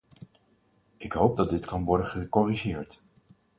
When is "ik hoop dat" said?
0.97-1.49